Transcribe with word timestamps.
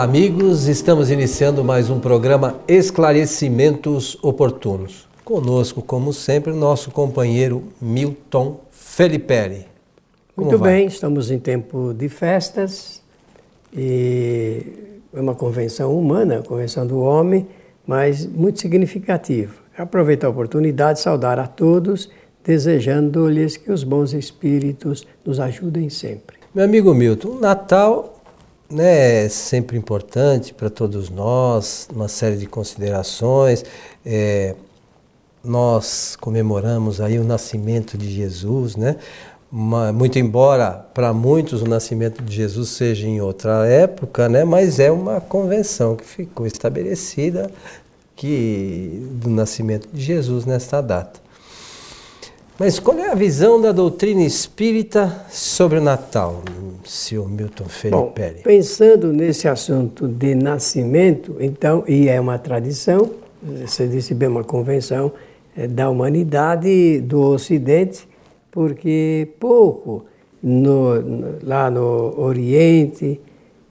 Olá, 0.00 0.08
amigos. 0.08 0.66
Estamos 0.66 1.10
iniciando 1.10 1.62
mais 1.62 1.90
um 1.90 2.00
programa 2.00 2.58
Esclarecimentos 2.66 4.16
Oportunos. 4.22 5.06
Conosco, 5.22 5.82
como 5.82 6.10
sempre, 6.10 6.54
nosso 6.54 6.90
companheiro 6.90 7.64
Milton 7.78 8.60
Felipe. 8.70 9.66
Muito 10.34 10.56
vai? 10.56 10.72
bem, 10.72 10.86
estamos 10.86 11.30
em 11.30 11.38
tempo 11.38 11.92
de 11.92 12.08
festas 12.08 13.02
e 13.76 14.72
é 15.12 15.20
uma 15.20 15.34
convenção 15.34 15.94
humana, 15.94 16.42
convenção 16.48 16.86
do 16.86 16.98
homem, 17.00 17.46
mas 17.86 18.24
muito 18.24 18.58
significativa. 18.58 19.52
Aproveitar 19.76 20.28
a 20.28 20.30
oportunidade 20.30 20.96
de 20.96 21.02
saudar 21.02 21.38
a 21.38 21.46
todos, 21.46 22.08
desejando-lhes 22.42 23.58
que 23.58 23.70
os 23.70 23.84
bons 23.84 24.14
espíritos 24.14 25.06
nos 25.26 25.38
ajudem 25.38 25.90
sempre. 25.90 26.38
Meu 26.54 26.64
amigo 26.64 26.94
Milton, 26.94 27.38
Natal 27.38 28.19
né, 28.70 29.24
é 29.24 29.28
sempre 29.28 29.76
importante 29.76 30.54
para 30.54 30.70
todos 30.70 31.10
nós, 31.10 31.88
uma 31.92 32.08
série 32.08 32.36
de 32.36 32.46
considerações. 32.46 33.64
É, 34.06 34.54
nós 35.42 36.16
comemoramos 36.16 37.00
aí 37.00 37.18
o 37.18 37.24
nascimento 37.24 37.98
de 37.98 38.10
Jesus, 38.10 38.76
né? 38.76 38.96
Uma, 39.50 39.92
muito 39.92 40.18
embora 40.18 40.70
para 40.94 41.12
muitos 41.12 41.62
o 41.62 41.66
nascimento 41.66 42.22
de 42.22 42.32
Jesus 42.32 42.68
seja 42.68 43.08
em 43.08 43.20
outra 43.20 43.66
época, 43.66 44.28
né? 44.28 44.44
Mas 44.44 44.78
é 44.78 44.90
uma 44.92 45.20
convenção 45.20 45.96
que 45.96 46.04
ficou 46.04 46.46
estabelecida 46.46 47.50
que 48.14 49.08
do 49.12 49.30
nascimento 49.30 49.88
de 49.92 50.02
Jesus 50.02 50.44
nesta 50.44 50.80
data. 50.80 51.20
Mas 52.60 52.78
qual 52.78 52.98
é 52.98 53.10
a 53.10 53.14
visão 53.14 53.58
da 53.58 53.72
doutrina 53.72 54.20
espírita 54.20 55.24
sobre 55.30 55.78
o 55.78 55.80
Natal, 55.80 56.42
senhor 56.84 57.26
Milton 57.26 57.64
Felipe? 57.64 57.96
Bom, 57.96 58.12
pensando 58.44 59.14
nesse 59.14 59.48
assunto 59.48 60.06
de 60.06 60.34
nascimento, 60.34 61.36
então, 61.40 61.82
e 61.88 62.06
é 62.06 62.20
uma 62.20 62.38
tradição, 62.38 63.12
você 63.42 63.88
disse 63.88 64.12
bem, 64.12 64.28
uma 64.28 64.44
convenção 64.44 65.10
é, 65.56 65.66
da 65.66 65.88
humanidade 65.88 67.00
do 67.00 67.22
Ocidente, 67.22 68.06
porque 68.50 69.28
pouco 69.40 70.04
no, 70.42 71.00
no, 71.00 71.38
lá 71.42 71.70
no 71.70 72.20
Oriente 72.20 73.18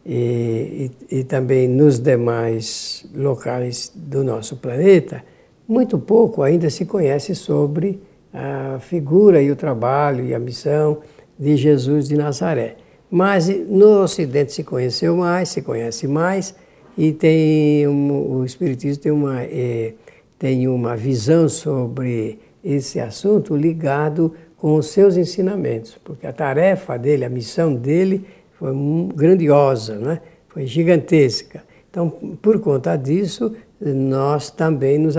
e, 0.03 0.89
e, 1.11 1.19
e 1.19 1.23
também 1.25 1.67
nos 1.67 1.99
demais 1.99 3.05
locais 3.13 3.91
do 3.93 4.23
nosso 4.23 4.55
planeta, 4.55 5.23
muito 5.67 5.99
pouco 5.99 6.41
ainda 6.41 6.71
se 6.71 6.85
conhece 6.85 7.35
sobre 7.35 8.08
a 8.33 8.79
figura 8.79 9.41
e 9.41 9.51
o 9.51 9.55
trabalho 9.55 10.25
e 10.25 10.33
a 10.33 10.39
missão 10.39 10.99
de 11.37 11.55
Jesus 11.55 12.07
de 12.07 12.15
Nazaré. 12.15 12.75
Mas 13.09 13.47
no 13.47 14.03
Ocidente 14.03 14.53
se 14.53 14.63
conheceu 14.63 15.15
mais, 15.15 15.49
se 15.49 15.61
conhece 15.61 16.07
mais, 16.07 16.53
e 16.97 17.11
tem 17.11 17.87
um, 17.87 18.39
o 18.39 18.45
Espiritismo 18.45 19.01
tem 19.01 19.11
uma, 19.11 19.41
é, 19.41 19.93
tem 20.37 20.67
uma 20.67 20.95
visão 20.95 21.49
sobre 21.49 22.39
esse 22.63 22.99
assunto 22.99 23.55
ligado 23.55 24.33
com 24.57 24.75
os 24.75 24.87
seus 24.87 25.15
ensinamentos, 25.15 25.97
porque 26.03 26.27
a 26.27 26.33
tarefa 26.33 26.97
dele, 26.97 27.23
a 27.23 27.29
missão 27.29 27.73
dele 27.73 28.25
foi 28.57 28.73
grandiosa, 29.15 29.95
né? 29.95 30.21
foi 30.49 30.65
gigantesca. 30.65 31.63
Então, 31.89 32.09
por 32.41 32.59
conta 32.59 32.95
disso, 32.97 33.55
nós 33.79 34.51
também 34.51 34.97
nos, 34.97 35.15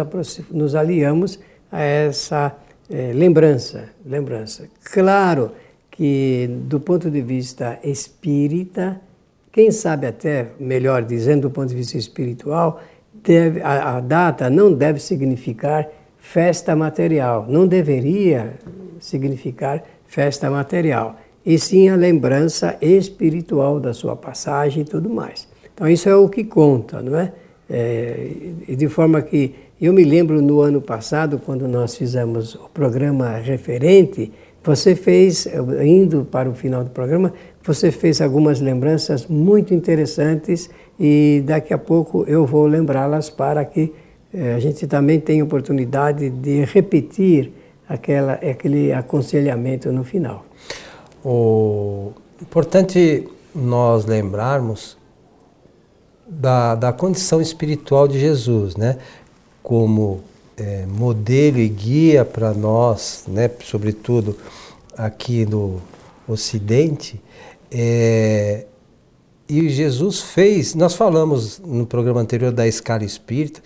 nos 0.50 0.74
aliamos 0.74 1.41
a 1.72 1.80
essa 1.80 2.55
é, 2.91 3.12
lembrança, 3.12 3.91
lembrança. 4.05 4.69
Claro 4.92 5.52
que 5.91 6.50
do 6.66 6.80
ponto 6.80 7.10
de 7.10 7.22
vista 7.22 7.78
espírita, 7.84 9.00
quem 9.52 9.70
sabe 9.70 10.06
até, 10.06 10.48
melhor 10.58 11.02
dizendo, 11.05 11.42
do 11.42 11.50
ponto 11.50 11.68
de 11.68 11.77
vista 11.77 11.96
espiritual, 11.96 12.80
deve, 13.23 13.61
a, 13.62 13.96
a 13.96 14.00
data 14.00 14.50
não 14.50 14.73
deve 14.73 14.98
significar 14.98 15.89
festa 16.18 16.74
material, 16.74 17.46
não 17.48 17.67
deveria 17.67 18.58
significar 18.98 19.83
festa 20.06 20.50
material, 20.50 21.17
e 21.46 21.58
sim 21.58 21.89
a 21.89 21.96
lembrança 21.96 22.77
espiritual 22.80 23.79
da 23.80 23.95
sua 23.95 24.17
passagem 24.17 24.83
e 24.83 24.84
tudo 24.84 25.08
mais. 25.08 25.48
Então 25.73 25.89
isso 25.89 26.08
é 26.08 26.14
o 26.14 26.29
que 26.29 26.45
conta, 26.45 27.00
não 27.00 27.17
é? 27.18 27.33
é 27.68 28.74
de 28.77 28.89
forma 28.89 29.23
que 29.23 29.55
eu 29.86 29.92
me 29.92 30.05
lembro 30.05 30.42
no 30.42 30.61
ano 30.61 30.80
passado, 30.80 31.41
quando 31.45 31.67
nós 31.67 31.96
fizemos 31.96 32.55
o 32.55 32.68
programa 32.68 33.36
referente, 33.36 34.30
você 34.63 34.95
fez, 34.95 35.48
indo 35.83 36.24
para 36.24 36.51
o 36.51 36.55
final 36.55 36.85
do 36.85 36.91
programa, 36.91 37.33
você 37.63 37.91
fez 37.91 38.20
algumas 38.20 38.61
lembranças 38.61 39.27
muito 39.27 39.73
interessantes 39.73 40.68
e 40.98 41.42
daqui 41.46 41.73
a 41.73 41.79
pouco 41.79 42.24
eu 42.27 42.45
vou 42.45 42.67
lembrá-las 42.67 43.30
para 43.30 43.64
que 43.64 43.92
eh, 44.35 44.55
a 44.55 44.61
gente 44.61 44.86
também 44.86 45.18
tenha 45.18 45.42
oportunidade 45.42 46.29
de 46.29 46.62
repetir 46.67 47.51
aquela, 47.89 48.35
aquele 48.35 48.92
aconselhamento 48.92 49.91
no 49.91 50.05
final. 50.05 50.45
O 51.24 52.12
importante 52.41 53.27
nós 53.55 54.05
lembrarmos 54.05 54.98
da, 56.30 56.74
da 56.74 56.92
condição 56.92 57.41
espiritual 57.41 58.07
de 58.07 58.18
Jesus, 58.18 58.77
né? 58.77 58.98
Como 59.63 60.23
é, 60.57 60.85
modelo 60.87 61.59
e 61.59 61.69
guia 61.69 62.25
para 62.25 62.53
nós, 62.53 63.25
né, 63.27 63.51
sobretudo 63.65 64.37
aqui 64.97 65.47
no 65.47 65.81
Ocidente, 66.29 67.21
é, 67.71 68.67
e 69.48 69.69
Jesus 69.69 70.21
fez, 70.21 70.75
nós 70.75 70.95
falamos 70.95 71.59
no 71.59 71.85
programa 71.85 72.21
anterior 72.21 72.53
da 72.53 72.69
escala 72.69 73.05
espírita, 73.05 73.61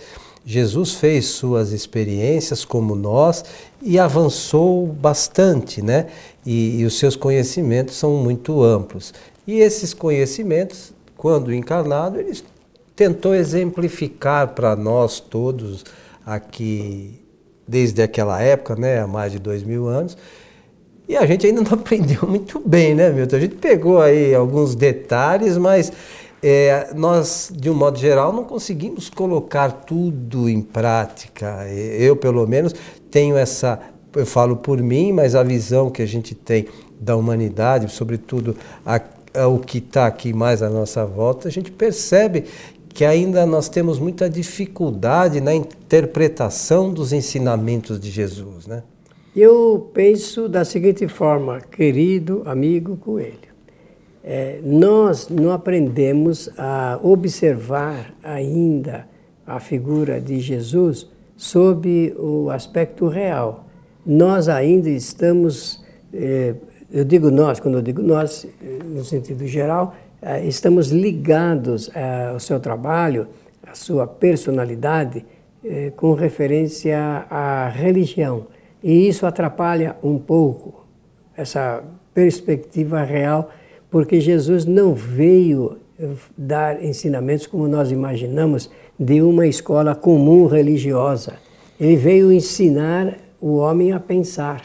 Jesus 0.47 0.95
fez 0.95 1.27
suas 1.27 1.73
experiências 1.73 2.65
como 2.65 2.95
nós 2.95 3.45
e 3.83 3.99
avançou 3.99 4.87
bastante, 4.87 5.81
né? 5.81 6.07
E, 6.45 6.81
e, 6.81 6.85
os 6.85 6.99
seus 6.99 7.17
conhecimentos 7.17 7.97
são 7.97 8.17
muito 8.17 8.63
amplos. 8.63 9.15
E 9.47 9.61
esses 9.61 9.95
conhecimentos, 9.95 10.93
quando 11.17 11.53
encarnado, 11.53 12.21
eles 12.21 12.45
tentou 12.95 13.35
exemplificar 13.35 14.49
para 14.49 14.77
nós 14.77 15.21
todos 15.21 15.85
aqui, 16.25 17.21
desde 17.67 18.03
aquela 18.03 18.41
época, 18.41 18.77
né, 18.77 19.01
há 19.01 19.07
mais 19.07 19.33
de 19.33 19.39
dois 19.39 19.63
mil 19.63 19.89
anos, 19.89 20.17
e 21.09 21.17
a 21.17 21.27
gente 21.27 21.47
ainda 21.47 21.63
não 21.63 21.73
aprendeu 21.79 22.27
muito 22.27 22.61
bem, 22.65 22.95
né, 22.95 23.11
Milton? 23.11 23.37
A 23.37 23.41
gente 23.41 23.57
pegou 23.57 24.01
aí 24.01 24.35
alguns 24.35 24.75
detalhes, 24.75 25.59
mas 25.59 25.93
é, 26.43 26.91
nós, 26.95 27.51
de 27.55 27.71
um 27.71 27.75
modo 27.75 27.99
geral, 27.99 28.33
não 28.33 28.45
conseguimos 28.45 29.09
colocar 29.11 29.71
tudo 29.71 30.49
em 30.49 30.61
prática. 30.61 31.67
Eu, 31.71 32.17
pelo 32.17 32.47
menos, 32.47 32.75
tenho 33.11 33.37
essa, 33.37 33.81
eu 34.15 34.27
falo 34.27 34.57
por 34.57 34.81
mim, 34.83 35.13
mas 35.13 35.35
a 35.35 35.43
visão 35.43 35.91
que 35.91 36.03
a 36.03 36.07
gente 36.07 36.35
tem 36.35 36.67
da 37.01 37.17
humanidade, 37.17 37.91
sobretudo 37.91 38.57
a, 38.85 39.01
o 39.47 39.59
que 39.59 39.79
está 39.79 40.07
aqui 40.07 40.33
mais 40.33 40.63
à 40.63 40.71
nossa 40.71 41.05
volta, 41.05 41.49
a 41.49 41.51
gente 41.51 41.71
percebe 41.71 42.45
que 42.95 43.05
ainda 43.05 43.45
nós 43.45 43.69
temos 43.69 43.99
muita 43.99 44.31
dificuldade 44.31 45.41
na 45.41 45.53
interpretação 45.53 46.95
dos 46.95 47.13
ensinamentos 47.13 47.99
de 47.99 48.09
Jesus, 48.09 48.69
né? 48.69 48.85
Eu 49.35 49.91
penso 49.93 50.49
da 50.49 50.65
seguinte 50.65 51.09
forma, 51.09 51.61
querido 51.61 52.43
amigo 52.47 52.97
Coelho, 52.97 53.53
é, 54.23 54.61
nós 54.63 55.29
não 55.29 55.51
aprendemos 55.51 56.49
a 56.57 57.01
observar 57.03 58.15
ainda 58.23 59.09
a 59.45 59.59
figura 59.59 60.21
de 60.21 60.39
Jesus 60.39 61.11
sob 61.37 62.15
o 62.17 62.49
aspecto 62.49 63.09
real. 63.09 63.67
Nós 64.07 64.49
ainda 64.49 64.89
estamos, 64.89 65.85
é, 66.13 66.55
eu 66.93 67.05
digo 67.05 67.29
nós, 67.29 67.59
quando 67.59 67.79
eu 67.79 67.83
digo 67.83 68.01
nós, 68.01 68.47
no 68.85 69.05
sentido 69.05 69.45
geral, 69.49 69.97
estamos 70.45 70.91
ligados 70.91 71.91
eh, 71.95 72.31
ao 72.33 72.41
seu 72.41 72.59
trabalho, 72.59 73.29
à 73.67 73.75
sua 73.75 74.07
personalidade, 74.07 75.25
eh, 75.65 75.93
com 75.97 76.15
referência 76.15 77.27
à 77.31 77.69
religião. 77.69 78.47
E 78.83 79.09
isso 79.09 79.27
atrapalha 79.27 79.97
um 80.03 80.19
pouco 80.19 80.85
essa 81.37 81.83
perspectiva 82.13 83.03
real, 83.03 83.51
porque 83.91 84.21
Jesus 84.21 84.65
não 84.65 84.95
veio 84.95 85.79
dar 86.37 86.83
ensinamentos 86.83 87.47
como 87.47 87.69
nós 87.69 87.91
imaginamos 87.91 88.71
de 88.99 89.23
uma 89.23 89.47
escola 89.47 89.95
comum 89.95 90.47
religiosa. 90.47 91.35
Ele 91.79 91.97
veio 91.97 92.33
ensinar 92.33 93.19
o 93.41 93.57
homem 93.57 93.93
a 93.93 94.01
pensar. 94.01 94.63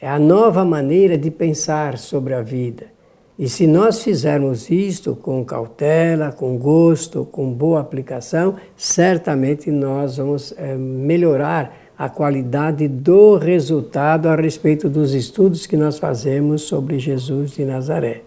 É 0.00 0.08
a 0.08 0.18
nova 0.18 0.64
maneira 0.64 1.16
de 1.16 1.30
pensar 1.30 1.96
sobre 1.96 2.34
a 2.34 2.42
vida. 2.42 2.93
E 3.36 3.48
se 3.48 3.66
nós 3.66 4.02
fizermos 4.02 4.70
isto 4.70 5.16
com 5.16 5.44
cautela, 5.44 6.30
com 6.30 6.56
gosto, 6.56 7.24
com 7.24 7.52
boa 7.52 7.80
aplicação, 7.80 8.54
certamente 8.76 9.72
nós 9.72 10.18
vamos 10.18 10.54
é, 10.56 10.76
melhorar 10.76 11.76
a 11.98 12.08
qualidade 12.08 12.86
do 12.86 13.36
resultado 13.36 14.28
a 14.28 14.36
respeito 14.36 14.88
dos 14.88 15.14
estudos 15.14 15.66
que 15.66 15.76
nós 15.76 15.98
fazemos 15.98 16.62
sobre 16.62 16.98
Jesus 17.00 17.50
de 17.52 17.64
Nazaré. 17.64 18.22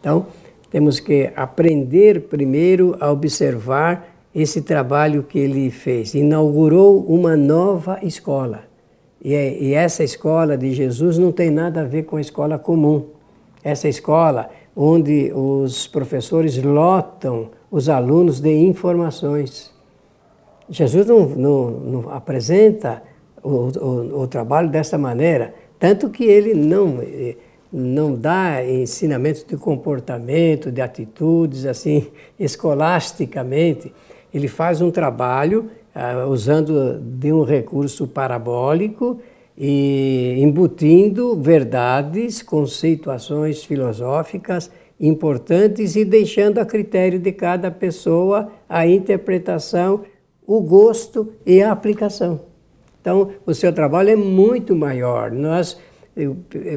Então, 0.00 0.26
temos 0.70 1.00
que 1.00 1.30
aprender 1.36 2.22
primeiro 2.22 2.96
a 2.98 3.10
observar 3.10 4.08
esse 4.34 4.62
trabalho 4.62 5.22
que 5.22 5.38
ele 5.38 5.70
fez. 5.70 6.14
Inaugurou 6.14 7.04
uma 7.06 7.36
nova 7.36 7.98
escola. 8.02 8.64
E, 9.22 9.34
é, 9.34 9.58
e 9.58 9.74
essa 9.74 10.04
escola 10.04 10.56
de 10.56 10.72
Jesus 10.72 11.18
não 11.18 11.32
tem 11.32 11.50
nada 11.50 11.80
a 11.82 11.84
ver 11.84 12.04
com 12.04 12.16
a 12.16 12.20
escola 12.20 12.58
comum. 12.58 13.15
Essa 13.66 13.88
escola 13.88 14.48
onde 14.76 15.32
os 15.34 15.88
professores 15.88 16.56
lotam 16.62 17.50
os 17.68 17.88
alunos 17.88 18.38
de 18.38 18.54
informações. 18.54 19.74
Jesus 20.70 21.04
não, 21.04 21.28
não, 21.30 21.70
não 21.70 22.10
apresenta 22.10 23.02
o, 23.42 23.48
o, 23.48 24.22
o, 24.22 24.26
trabalho 24.28 24.68
dessa 24.68 24.96
maneira, 24.96 25.52
tanto 25.80 26.10
que 26.10 26.22
ele 26.22 26.54
não, 26.54 27.00
não 27.72 28.14
dá 28.14 28.64
ensinamentos 28.64 29.42
de 29.42 29.56
comportamento, 29.56 30.70
de 30.70 30.80
atitudes, 30.80 31.66
assim, 31.66 32.06
escolasticamente. 32.38 33.92
Ele 34.32 34.46
faz 34.46 34.80
um 34.80 34.92
trabalho 34.92 35.68
uh, 35.92 36.30
usando 36.30 37.00
de 37.00 37.32
um 37.32 37.42
recurso 37.42 38.06
parabólico 38.06 39.20
e 39.56 40.36
embutindo 40.38 41.34
verdades, 41.34 42.42
conceituações 42.42 43.64
filosóficas 43.64 44.70
importantes 44.98 45.96
e 45.96 46.04
deixando 46.04 46.58
a 46.58 46.64
critério 46.64 47.18
de 47.18 47.32
cada 47.32 47.70
pessoa 47.70 48.50
a 48.68 48.86
interpretação, 48.86 50.02
o 50.46 50.60
gosto 50.60 51.32
e 51.44 51.62
a 51.62 51.72
aplicação. 51.72 52.40
Então, 53.00 53.30
o 53.44 53.54
seu 53.54 53.72
trabalho 53.72 54.10
é 54.10 54.16
muito 54.16 54.74
maior. 54.74 55.30
Nós, 55.30 55.78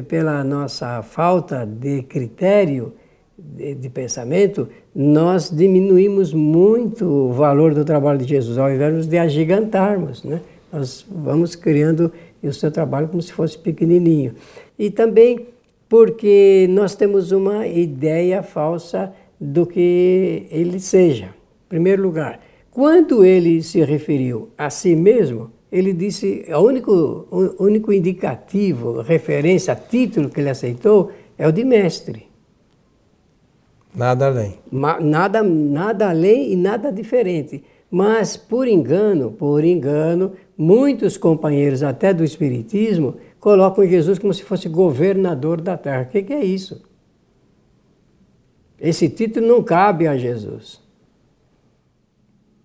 pela 0.06 0.44
nossa 0.44 1.02
falta 1.02 1.66
de 1.66 2.02
critério 2.02 2.92
de, 3.36 3.74
de 3.74 3.88
pensamento, 3.88 4.68
nós 4.94 5.50
diminuímos 5.50 6.32
muito 6.32 7.04
o 7.04 7.32
valor 7.32 7.74
do 7.74 7.84
trabalho 7.84 8.18
de 8.18 8.28
Jesus, 8.28 8.58
ao 8.58 8.70
invés 8.70 9.06
de 9.06 9.18
agigantarmos. 9.18 10.22
Né? 10.22 10.40
Nós 10.72 11.04
vamos 11.08 11.54
criando 11.54 12.12
o 12.42 12.52
seu 12.52 12.70
trabalho 12.70 13.08
como 13.08 13.20
se 13.20 13.32
fosse 13.32 13.58
pequenininho. 13.58 14.34
E 14.78 14.90
também 14.90 15.48
porque 15.88 16.68
nós 16.70 16.94
temos 16.94 17.32
uma 17.32 17.66
ideia 17.66 18.42
falsa 18.42 19.12
do 19.40 19.66
que 19.66 20.46
ele 20.50 20.78
seja. 20.78 21.26
Em 21.26 21.68
primeiro 21.68 22.02
lugar, 22.02 22.40
quando 22.70 23.24
ele 23.24 23.62
se 23.62 23.82
referiu 23.82 24.50
a 24.56 24.70
si 24.70 24.94
mesmo, 24.94 25.50
ele 25.70 25.92
disse, 25.92 26.44
o 26.48 26.58
único, 26.58 26.92
o 27.30 27.64
único 27.64 27.92
indicativo, 27.92 29.00
referência, 29.00 29.74
título 29.74 30.28
que 30.28 30.40
ele 30.40 30.50
aceitou 30.50 31.10
é 31.36 31.46
o 31.46 31.52
de 31.52 31.64
mestre. 31.64 32.28
Nada 33.94 34.26
além. 34.26 34.54
nada, 35.00 35.42
nada 35.42 36.10
além 36.10 36.52
e 36.52 36.56
nada 36.56 36.92
diferente. 36.92 37.64
Mas, 37.90 38.36
por 38.36 38.68
engano, 38.68 39.32
por 39.32 39.64
engano, 39.64 40.32
muitos 40.56 41.16
companheiros 41.16 41.82
até 41.82 42.14
do 42.14 42.22
Espiritismo 42.22 43.16
colocam 43.40 43.84
Jesus 43.84 44.18
como 44.18 44.32
se 44.32 44.44
fosse 44.44 44.68
governador 44.68 45.60
da 45.60 45.76
terra. 45.76 46.02
O 46.02 46.06
que, 46.06 46.32
é 46.32 46.44
isso? 46.44 46.82
Esse 48.78 49.08
título 49.08 49.46
não 49.46 49.62
cabe 49.62 50.06
a 50.06 50.16
Jesus. 50.16 50.80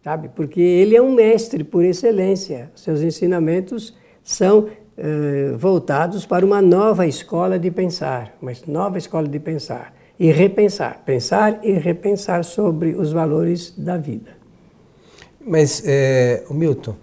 Sabe? 0.04 0.30
Porque 0.30 0.62
ele 0.62 0.96
é 0.96 1.02
um 1.02 1.12
mestre 1.12 1.64
por 1.64 1.84
excelência. 1.84 2.72
Seus 2.76 3.02
ensinamentos 3.02 3.96
são 4.24 4.70
eh, 4.96 5.56
voltados 5.58 6.26
para 6.26 6.46
uma 6.46 6.62
nova 6.62 7.08
escola 7.08 7.58
de 7.58 7.72
pensar, 7.72 8.38
uma 8.40 8.52
nova 8.68 9.00
escola 9.00 9.28
de 9.28 9.40
pensar 9.40 9.94
e 10.20 10.32
repensar, 10.32 11.04
pensar 11.04 11.60
e 11.64 11.72
repensar 11.72 12.44
sobre 12.44 12.96
os 12.96 13.12
valores 13.12 13.74
da 13.78 13.98
vida. 13.98 14.35
Mas, 15.46 15.84
é, 15.86 16.44
Milton, 16.50 16.96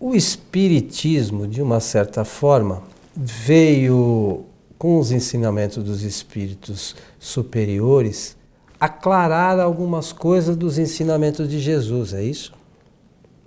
o 0.00 0.14
Espiritismo, 0.14 1.46
de 1.46 1.62
uma 1.62 1.78
certa 1.78 2.24
forma, 2.24 2.82
veio 3.14 4.44
com 4.76 4.98
os 4.98 5.12
ensinamentos 5.12 5.84
dos 5.84 6.02
espíritos 6.02 6.96
superiores 7.18 8.36
aclarar 8.80 9.60
algumas 9.60 10.10
coisas 10.10 10.56
dos 10.56 10.78
ensinamentos 10.78 11.46
de 11.46 11.60
Jesus, 11.60 12.14
é 12.14 12.22
isso? 12.22 12.52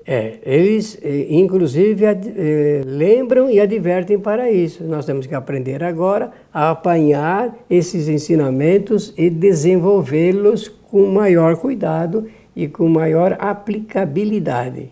É, 0.06 0.38
eles 0.44 1.00
eh, 1.02 1.28
inclusive 1.30 2.06
eh, 2.06 2.82
lembram 2.86 3.50
e 3.50 3.60
advertem 3.60 4.20
para 4.20 4.52
isso. 4.52 4.84
Nós 4.84 5.06
temos 5.06 5.26
que 5.26 5.34
aprender 5.34 5.82
agora 5.82 6.32
a 6.54 6.72
apanhar 6.72 7.58
esses 7.70 8.10
ensinamentos 8.10 9.14
e 9.18 9.30
desenvolvê-los 9.30 10.68
com 10.68 11.08
maior 11.08 11.56
cuidado 11.56 12.28
e 12.56 12.68
com 12.68 12.88
maior 12.88 13.36
aplicabilidade. 13.40 14.92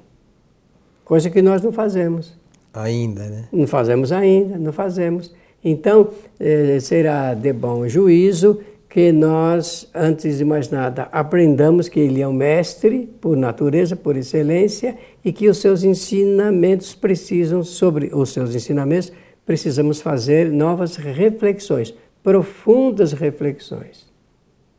Coisa 1.04 1.30
que 1.30 1.42
nós 1.42 1.62
não 1.62 1.72
fazemos. 1.72 2.34
Ainda, 2.74 3.28
né? 3.28 3.48
Não 3.52 3.68
fazemos 3.68 4.12
ainda, 4.12 4.58
não 4.58 4.72
fazemos. 4.72 5.34
Então, 5.64 6.10
eh, 6.40 6.80
será 6.80 7.34
de 7.34 7.52
bom 7.54 7.88
juízo 7.88 8.60
que 8.90 9.12
nós, 9.12 9.90
antes 9.94 10.38
de 10.38 10.46
mais 10.46 10.70
nada, 10.70 11.04
aprendamos 11.12 11.88
que 11.88 12.00
Ele 12.00 12.22
é 12.22 12.28
o 12.28 12.34
mestre 12.34 13.10
por 13.22 13.38
natureza, 13.38 13.96
por 13.96 14.18
excelência, 14.18 14.98
e 15.24 15.32
que 15.32 15.48
os 15.48 15.60
seus 15.60 15.84
ensinamentos 15.84 16.94
precisam, 16.94 17.64
sobre 17.64 18.10
os 18.14 18.32
seus 18.32 18.56
ensinamentos, 18.56 19.12
precisamos 19.46 20.02
fazer 20.02 20.52
novas 20.52 20.96
reflexões, 20.96 21.94
profundas 22.24 23.14
reflexões 23.14 24.11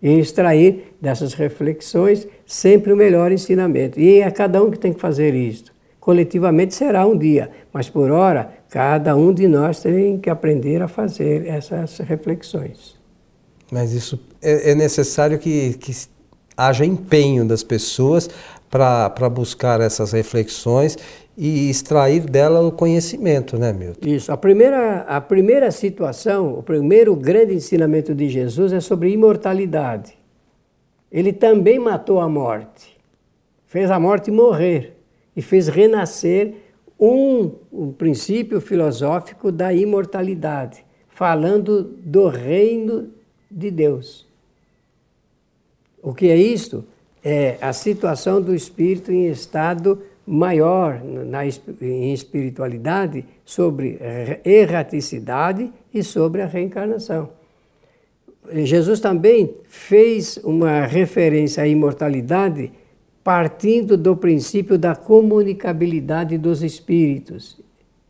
e 0.03 0.19
extrair 0.19 0.95
dessas 1.01 1.35
reflexões 1.35 2.27
sempre 2.45 2.93
o 2.93 2.97
melhor 2.97 3.31
ensinamento. 3.31 4.01
E 4.01 4.21
é 4.21 4.31
cada 4.31 4.63
um 4.63 4.71
que 4.71 4.79
tem 4.79 4.93
que 4.93 5.01
fazer 5.01 5.35
isto. 5.35 5.73
Coletivamente 6.01 6.75
será 6.75 7.07
um 7.07 7.17
dia, 7.17 7.51
mas 7.73 7.89
por 7.89 8.11
hora, 8.11 8.53
cada 8.69 9.15
um 9.15 9.33
de 9.33 9.47
nós 9.47 9.81
tem 9.81 10.19
que 10.19 10.29
aprender 10.29 10.83
a 10.83 10.89
fazer 10.89 11.47
essas 11.47 11.99
reflexões. 11.99 12.97
Mas 13.71 13.93
isso 13.93 14.19
é, 14.43 14.73
é 14.73 14.75
necessário 14.75 15.39
que, 15.39 15.75
que 15.75 15.93
haja 16.57 16.85
empenho 16.85 17.45
das 17.45 17.63
pessoas 17.63 18.29
para 18.73 19.29
buscar 19.29 19.83
essas 19.83 20.13
reflexões 20.13 20.97
e 21.37 21.69
extrair 21.69 22.23
dela 22.25 22.67
o 22.67 22.73
conhecimento, 22.73 23.59
né, 23.59 23.71
Milton? 23.71 24.09
Isso. 24.09 24.33
A 24.33 24.37
primeira, 24.37 25.03
a 25.03 25.21
primeira 25.21 25.71
situação, 25.71 26.55
o 26.59 26.63
primeiro 26.63 27.15
grande 27.15 27.53
ensinamento 27.53 28.15
de 28.15 28.31
Jesus 28.31 28.73
é 28.73 28.81
sobre 28.81 29.11
imortalidade. 29.11 30.17
Ele 31.11 31.35
também 31.35 31.79
matou 31.79 32.19
a 32.19 32.27
morte, 32.27 32.99
fez 33.67 33.91
a 33.91 34.01
morte 34.01 34.31
morrer 34.31 34.97
e 35.37 35.43
fez 35.43 35.69
renascer 35.69 36.55
um, 36.99 37.51
um 37.71 37.93
princípio 37.93 38.59
filosófico 38.59 39.53
da 39.53 39.75
imortalidade, 39.75 40.83
falando 41.11 41.83
do 41.83 42.27
reino 42.27 43.11
de 43.51 43.71
Deus. 43.71 44.27
O 46.03 46.15
que 46.15 46.31
é 46.31 46.37
isto? 46.37 46.87
É 47.25 47.57
a 47.61 47.73
situação 47.73 48.41
do 48.41 48.55
espírito 48.55 49.13
em 49.13 49.29
estado 49.29 50.03
maior 50.27 51.03
na, 51.05 51.45
em 51.45 52.13
espiritualidade 52.13 53.25
sobre 53.45 53.99
erraticidade 54.45 55.73
e 55.93 56.03
sobre 56.03 56.43
a 56.43 56.47
reencarnação. 56.47 57.31
Jesus 58.65 59.01
também 59.01 59.55
fez 59.69 60.37
uma 60.39 60.85
referência 60.85 61.63
à 61.63 61.69
imortalidade 61.69 62.73
partindo 63.23 63.97
do 63.97 64.17
princípio 64.17 64.77
da 64.77 64.97
comunicabilidade 64.97 66.37
dos 66.37 66.63
espíritos. 66.63 67.61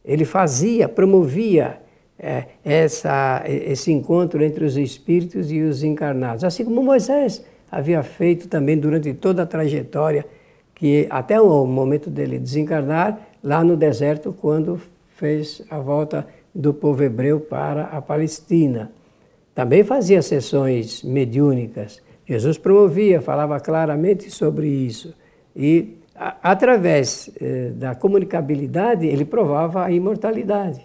Ele 0.02 0.24
fazia, 0.24 0.88
promovia 0.88 1.80
é, 2.18 2.44
essa, 2.64 3.42
esse 3.46 3.92
encontro 3.92 4.42
entre 4.42 4.64
os 4.64 4.76
espíritos 4.76 5.52
e 5.52 5.60
os 5.60 5.82
encarnados, 5.82 6.44
assim 6.44 6.64
como 6.64 6.82
Moisés 6.82 7.44
havia 7.72 8.02
feito 8.02 8.48
também 8.48 8.76
durante 8.76 9.14
toda 9.14 9.44
a 9.44 9.46
trajetória 9.46 10.26
que 10.74 11.06
até 11.08 11.40
o 11.40 11.64
momento 11.64 12.10
dele 12.10 12.38
desencarnar, 12.38 13.18
lá 13.42 13.64
no 13.64 13.76
deserto, 13.76 14.32
quando 14.32 14.78
fez 15.16 15.62
a 15.70 15.78
volta 15.78 16.26
do 16.54 16.74
povo 16.74 17.02
hebreu 17.02 17.40
para 17.40 17.84
a 17.84 18.02
Palestina. 18.02 18.92
Também 19.54 19.82
fazia 19.84 20.20
sessões 20.20 21.02
mediúnicas. 21.02 22.02
Jesus 22.26 22.58
promovia, 22.58 23.22
falava 23.22 23.58
claramente 23.58 24.30
sobre 24.30 24.66
isso. 24.68 25.14
E, 25.56 25.96
a, 26.14 26.50
através 26.50 27.30
eh, 27.40 27.70
da 27.70 27.94
comunicabilidade, 27.94 29.06
ele 29.06 29.24
provava 29.24 29.84
a 29.84 29.90
imortalidade. 29.90 30.82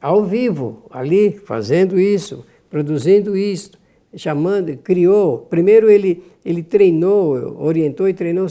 Ao 0.00 0.24
vivo, 0.24 0.86
ali, 0.90 1.32
fazendo 1.32 1.98
isso, 1.98 2.44
produzindo 2.68 3.36
isso 3.36 3.78
chamando, 4.16 4.76
criou. 4.78 5.38
Primeiro 5.38 5.90
ele, 5.90 6.22
ele 6.44 6.62
treinou, 6.62 7.60
orientou 7.60 8.08
e 8.08 8.14
treinou 8.14 8.46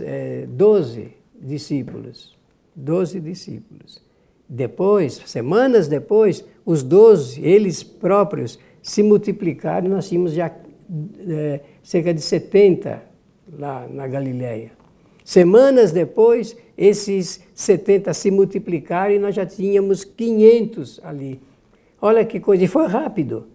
é, 0.00 0.46
doze 0.48 1.08
discípulos. 1.40 2.36
Doze 2.74 3.20
discípulos. 3.20 4.02
Depois, 4.48 5.22
semanas 5.26 5.88
depois, 5.88 6.44
os 6.64 6.82
doze, 6.82 7.40
eles 7.42 7.82
próprios, 7.82 8.58
se 8.82 9.02
multiplicaram, 9.02 9.88
nós 9.88 10.08
tínhamos 10.08 10.32
já 10.32 10.54
é, 11.28 11.60
cerca 11.82 12.14
de 12.14 12.20
70 12.20 13.02
lá 13.58 13.88
na 13.90 14.06
Galileia. 14.06 14.70
Semanas 15.24 15.90
depois, 15.90 16.56
esses 16.78 17.40
70 17.52 18.14
se 18.14 18.30
multiplicaram 18.30 19.14
e 19.14 19.18
nós 19.18 19.34
já 19.34 19.44
tínhamos 19.44 20.04
500 20.04 21.00
ali. 21.02 21.40
Olha 22.00 22.24
que 22.24 22.38
coisa, 22.38 22.62
e 22.62 22.68
foi 22.68 22.86
rápido. 22.86 23.48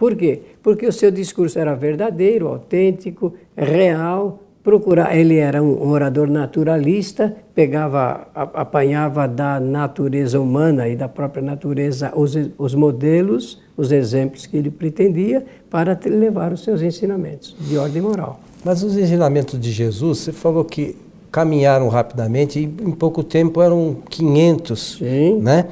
Por 0.00 0.16
quê? 0.16 0.40
Porque 0.62 0.86
o 0.86 0.92
seu 0.92 1.10
discurso 1.10 1.58
era 1.58 1.74
verdadeiro, 1.74 2.48
autêntico, 2.48 3.34
real, 3.54 4.42
procurar. 4.64 5.14
Ele 5.14 5.36
era 5.36 5.62
um 5.62 5.90
orador 5.90 6.26
naturalista, 6.26 7.36
pegava, 7.54 8.26
apanhava 8.34 9.28
da 9.28 9.60
natureza 9.60 10.40
humana 10.40 10.88
e 10.88 10.96
da 10.96 11.06
própria 11.06 11.42
natureza 11.42 12.14
os, 12.16 12.34
os 12.56 12.74
modelos, 12.74 13.60
os 13.76 13.92
exemplos 13.92 14.46
que 14.46 14.56
ele 14.56 14.70
pretendia 14.70 15.44
para 15.68 16.00
levar 16.06 16.50
os 16.50 16.64
seus 16.64 16.80
ensinamentos 16.80 17.54
de 17.60 17.76
ordem 17.76 18.00
moral. 18.00 18.40
Mas 18.64 18.82
os 18.82 18.96
ensinamentos 18.96 19.60
de 19.60 19.70
Jesus, 19.70 20.20
você 20.20 20.32
falou 20.32 20.64
que 20.64 20.96
caminharam 21.30 21.88
rapidamente 21.88 22.58
e 22.58 22.62
em 22.62 22.90
pouco 22.90 23.22
tempo 23.22 23.60
eram 23.60 23.98
500, 24.08 24.96
Sim. 24.98 25.40
né? 25.42 25.66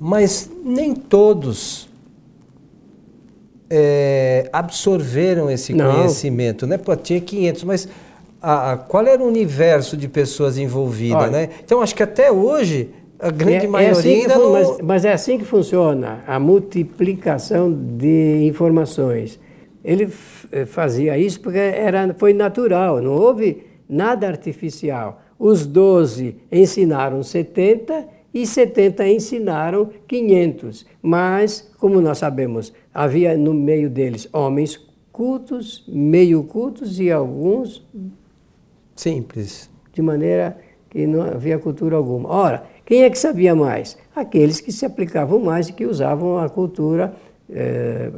Mas 0.00 0.50
nem 0.64 0.96
todos 0.96 1.91
é, 3.74 4.50
absorveram 4.52 5.50
esse 5.50 5.72
Não. 5.72 5.94
conhecimento, 5.94 6.66
né? 6.66 6.76
Pô, 6.76 6.94
tinha 6.94 7.18
500, 7.18 7.64
mas 7.64 7.88
a, 8.40 8.72
a, 8.72 8.76
qual 8.76 9.06
era 9.06 9.22
o 9.22 9.26
universo 9.26 9.96
de 9.96 10.08
pessoas 10.08 10.58
envolvidas, 10.58 11.22
Olha, 11.22 11.30
né? 11.30 11.48
Então 11.64 11.80
acho 11.80 11.94
que 11.94 12.02
até 12.02 12.30
hoje 12.30 12.90
a 13.18 13.30
grande 13.30 13.64
é, 13.64 13.68
maioria 13.68 13.96
é 13.96 13.98
assim 13.98 14.20
ainda 14.20 14.36
não... 14.36 14.52
mas, 14.52 14.78
mas 14.82 15.04
é 15.06 15.12
assim 15.14 15.38
que 15.38 15.44
funciona 15.46 16.22
a 16.26 16.38
multiplicação 16.38 17.72
de 17.72 18.44
informações. 18.46 19.40
Ele 19.82 20.12
eh, 20.52 20.66
fazia 20.66 21.16
isso 21.16 21.40
porque 21.40 21.58
era, 21.58 22.14
foi 22.18 22.34
natural, 22.34 23.00
não 23.00 23.12
houve 23.12 23.64
nada 23.88 24.28
artificial. 24.28 25.22
Os 25.38 25.64
12 25.64 26.36
ensinaram 26.52 27.22
70 27.22 28.06
e 28.32 28.46
70 28.46 29.08
ensinaram 29.08 29.90
500. 30.06 30.86
Mas, 31.02 31.70
como 31.78 32.00
nós 32.00 32.18
sabemos, 32.18 32.72
havia 32.92 33.36
no 33.36 33.52
meio 33.52 33.90
deles 33.90 34.28
homens 34.32 34.80
cultos, 35.10 35.84
meio 35.86 36.42
cultos 36.44 36.98
e 36.98 37.10
alguns 37.10 37.86
simples. 38.94 39.70
De 39.92 40.00
maneira 40.00 40.56
que 40.88 41.06
não 41.06 41.22
havia 41.22 41.58
cultura 41.58 41.96
alguma. 41.96 42.30
Ora, 42.30 42.64
quem 42.84 43.04
é 43.04 43.10
que 43.10 43.18
sabia 43.18 43.54
mais? 43.54 43.96
Aqueles 44.14 44.60
que 44.60 44.72
se 44.72 44.84
aplicavam 44.84 45.38
mais 45.38 45.68
e 45.68 45.72
que 45.72 45.86
usavam 45.86 46.38
a 46.38 46.48
cultura, 46.48 47.14
eh, 47.50 48.10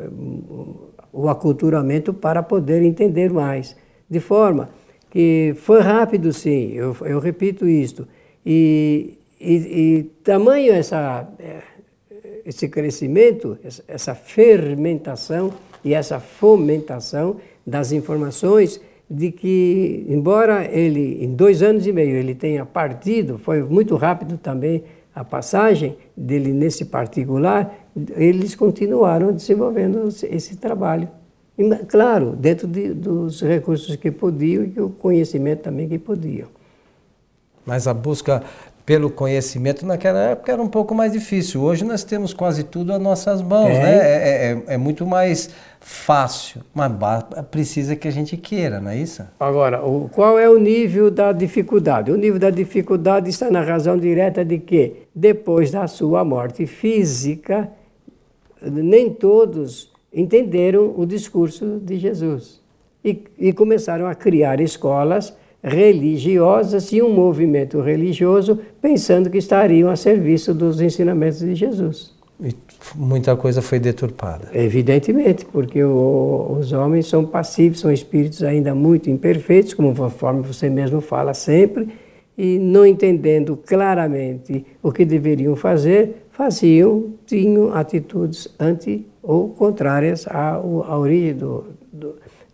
o 1.12 1.28
aculturamento 1.28 2.12
para 2.12 2.42
poder 2.42 2.83
entender 2.83 3.33
mais. 3.33 3.76
De 4.09 4.21
forma 4.21 4.71
que 5.11 5.54
foi 5.59 5.80
rápido, 5.80 6.33
sim, 6.33 6.73
eu, 6.73 6.97
eu 7.02 7.21
repito 7.21 7.68
isto. 7.68 8.06
E, 8.44 9.18
e, 9.41 9.55
e 9.55 10.03
tamanho 10.23 10.73
essa, 10.73 11.29
eh, 11.38 11.62
esse 12.45 12.69
crescimento, 12.69 13.59
essa 13.88 14.14
fermentação 14.14 15.53
e 15.85 15.95
essa 15.95 16.21
fomentação 16.21 17.37
das 17.67 17.93
informações 17.93 18.81
de 19.09 19.31
que, 19.31 20.07
embora 20.09 20.64
ele, 20.64 21.23
em 21.23 21.35
dois 21.35 21.62
anos 21.62 21.87
e 21.87 21.93
meio, 21.93 22.17
ele 22.17 22.35
tenha 22.35 22.64
partido, 22.64 23.38
foi 23.38 23.62
muito 23.62 23.97
rápido 23.97 24.38
também 24.38 24.85
a 25.14 25.23
passagem 25.23 25.97
dele 26.17 26.53
nesse 26.53 26.87
particular, 26.87 27.73
eles 28.17 28.55
continuaram 28.55 29.33
desenvolvendo 29.33 30.09
esse 30.09 30.57
trabalho. 30.57 31.09
Claro, 31.88 32.35
dentro 32.35 32.67
de, 32.67 32.93
dos 32.93 33.41
recursos 33.41 33.95
que 33.95 34.11
podiam 34.11 34.64
e 34.64 34.81
o 34.81 34.91
conhecimento 34.91 35.62
também 35.62 35.88
que 35.88 35.99
podiam. 35.99 36.49
Mas 37.64 37.87
a 37.87 37.95
busca 37.95 38.43
pelo 38.85 39.09
conhecimento 39.09 39.87
naquela 39.87 40.21
época 40.31 40.53
era 40.53 40.62
um 40.62 40.69
pouco 40.69 40.95
mais 40.95 41.12
difícil. 41.12 41.62
Hoje 41.62 41.85
nós 41.85 42.05
temos 42.05 42.35
quase 42.35 42.64
tudo 42.64 42.93
às 42.93 43.00
nossas 43.00 43.41
mãos, 43.41 43.71
é. 43.71 43.83
né? 43.83 43.97
É, 43.97 44.00
é, 44.00 44.53
é, 44.53 44.75
é 44.75 44.76
muito 44.76 45.07
mais 45.07 45.50
fácil, 45.81 46.61
mas 46.75 46.93
precisa 47.50 47.97
que 47.97 48.07
a 48.07 48.11
gente 48.11 48.37
queira, 48.37 48.81
não 48.81 48.91
é 48.91 48.99
isso? 48.99 49.23
Agora, 49.41 49.85
o, 49.85 50.09
qual 50.11 50.38
é 50.38 50.49
o 50.49 50.59
nível 50.59 51.11
da 51.11 51.33
dificuldade? 51.33 52.11
O 52.11 52.17
nível 52.17 52.38
da 52.38 52.50
dificuldade 52.50 53.31
está 53.31 53.50
na 53.50 53.62
razão 53.62 53.97
direta 53.97 54.45
de 54.45 54.59
que, 54.59 55.07
depois 55.14 55.71
da 55.71 55.87
sua 55.87 56.25
morte 56.25 56.67
física, 56.67 57.71
nem 58.62 59.11
todos 59.11 59.93
entenderam 60.12 60.95
o 60.97 61.05
discurso 61.05 61.81
de 61.83 61.99
Jesus 61.99 62.62
e, 63.05 63.23
e 63.38 63.53
começaram 63.53 64.07
a 64.07 64.14
criar 64.14 64.61
escolas 64.61 65.37
religiosas 65.64 66.92
e 66.92 67.00
um 67.00 67.11
movimento 67.11 67.80
religioso 67.80 68.61
pensando 68.83 69.30
que 69.30 69.38
estariam 69.38 69.88
a 69.88 69.97
serviço 69.97 70.52
dos 70.52 70.78
ensinamentos 70.80 71.38
de 71.38 71.54
Jesus. 71.54 72.12
E 72.38 72.54
muita 72.94 73.35
coisa 73.35 73.62
foi 73.62 73.78
deturpada. 73.78 74.50
Evidentemente, 74.52 75.47
porque 75.47 75.83
o, 75.83 76.59
os 76.59 76.73
homens 76.73 77.06
são 77.06 77.25
passivos, 77.25 77.80
são 77.80 77.90
espíritos 77.90 78.42
ainda 78.42 78.75
muito 78.75 79.09
imperfeitos, 79.09 79.73
como 79.73 79.94
conforme 79.97 80.42
você 80.42 80.68
mesmo 80.68 81.00
fala 81.00 81.33
sempre, 81.33 81.88
e 82.37 82.59
não 82.59 82.85
entendendo 82.85 83.56
claramente 83.56 84.66
o 84.83 84.92
que 84.92 85.04
deveriam 85.04 85.56
fazer, 85.56 86.26
faziam, 86.33 87.14
tinham 87.25 87.73
atitudes 87.73 88.49
anti 88.59 89.06
ou 89.23 89.50
contrárias 89.50 90.26
à, 90.26 90.54
à 90.54 90.99
origem 90.99 91.35
do, 91.35 91.64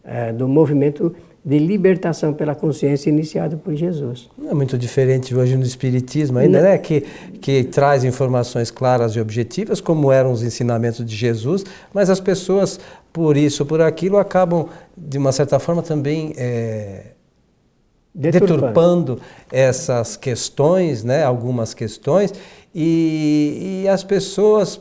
é, 0.05 0.33
do 0.33 0.49
movimento 0.49 1.15
de 1.45 1.59
libertação 1.59 2.35
pela 2.35 2.55
consciência 2.55 3.09
iniciado 3.09 3.57
por 3.57 3.75
Jesus. 3.75 4.29
Não 4.37 4.51
é 4.51 4.55
muito 4.55 4.77
diferente 4.77 5.35
hoje 5.35 5.57
no 5.57 5.63
Espiritismo 5.63 6.39
ainda, 6.39 6.61
né? 6.61 6.77
Que, 6.77 7.03
que 7.41 7.65
traz 7.65 8.05
informações 8.05 8.71
claras 8.71 9.13
e 9.13 9.21
objetivas, 9.21 9.81
como 9.81 10.13
eram 10.13 10.33
os 10.33 10.43
ensinamentos 10.43 11.05
de 11.05 11.17
Jesus, 11.17 11.65
mas 11.95 12.11
as 12.11 12.21
pessoas, 12.21 12.79
por 13.11 13.39
isso, 13.39 13.65
por 13.65 13.81
aquilo, 13.81 14.19
acabam, 14.19 14.69
de 14.97 15.17
uma 15.17 15.33
certa 15.33 15.59
forma, 15.59 15.83
também 15.83 16.35
é, 16.37 17.13
deturpando. 18.15 18.61
deturpando. 18.61 19.21
essas 19.51 20.19
questões, 20.19 21.03
né? 21.03 21.25
algumas 21.25 21.73
questões, 21.73 22.35
e, 22.75 23.83
e 23.83 23.89
as 23.89 24.05
pessoas, 24.05 24.79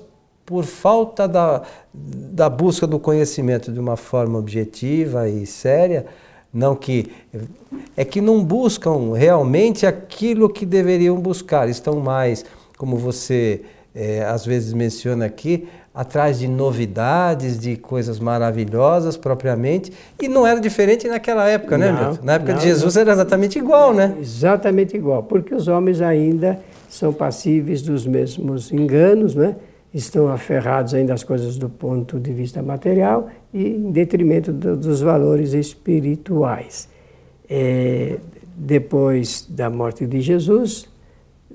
por 0.49 0.63
falta 0.63 1.27
da, 1.27 1.61
da 1.93 2.49
busca 2.49 2.87
do 2.87 2.97
conhecimento 2.97 3.71
de 3.71 3.79
uma 3.79 3.95
forma 3.95 4.39
objetiva 4.39 5.29
e 5.29 5.45
séria, 5.45 6.07
não 6.51 6.75
que 6.75 7.11
é 7.95 8.03
que 8.03 8.19
não 8.19 8.43
buscam 8.43 9.13
realmente 9.13 9.85
aquilo 9.85 10.49
que 10.49 10.65
deveriam 10.65 11.19
buscar, 11.19 11.69
estão 11.69 11.99
mais, 11.99 12.43
como 12.79 12.97
você 12.97 13.61
é, 13.93 14.23
às 14.23 14.43
vezes 14.43 14.73
menciona 14.73 15.25
aqui, 15.25 15.67
atrás 15.93 16.39
de 16.39 16.47
novidades, 16.47 17.59
de 17.59 17.75
coisas 17.75 18.19
maravilhosas 18.19 19.15
propriamente, 19.15 19.93
e 20.19 20.27
não 20.27 20.47
era 20.47 20.59
diferente 20.59 21.07
naquela 21.07 21.47
época, 21.47 21.77
né, 21.77 21.91
não, 21.91 22.07
Milton? 22.07 22.25
Na 22.25 22.33
época 22.33 22.53
não, 22.53 22.57
de 22.57 22.65
Jesus 22.65 22.97
era 22.97 23.11
exatamente 23.11 23.59
igual, 23.59 23.93
né? 23.93 24.15
Exatamente 24.19 24.97
igual, 24.97 25.21
porque 25.21 25.53
os 25.53 25.67
homens 25.67 26.01
ainda 26.01 26.59
são 26.89 27.13
passíveis 27.13 27.83
dos 27.83 28.07
mesmos 28.07 28.71
enganos, 28.71 29.35
né? 29.35 29.55
Estão 29.93 30.27
aferrados 30.27 30.93
ainda 30.93 31.13
às 31.13 31.23
coisas 31.23 31.57
do 31.57 31.69
ponto 31.69 32.19
de 32.19 32.31
vista 32.31 32.61
material 32.61 33.29
e 33.53 33.67
em 33.67 33.91
detrimento 33.91 34.51
do, 34.51 34.77
dos 34.77 35.01
valores 35.01 35.53
espirituais. 35.53 36.87
É, 37.49 38.17
depois 38.55 39.47
da 39.49 39.69
morte 39.69 40.05
de 40.05 40.21
Jesus, 40.21 40.87